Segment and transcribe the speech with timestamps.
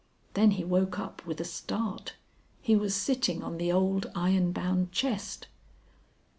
[0.33, 2.15] Then he woke up with a start.
[2.59, 5.45] He was sitting on the old iron bound chest.